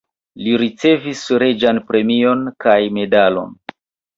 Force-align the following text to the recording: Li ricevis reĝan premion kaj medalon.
Li 0.45 0.53
ricevis 0.61 1.21
reĝan 1.43 1.81
premion 1.91 2.43
kaj 2.67 2.79
medalon. 2.99 3.55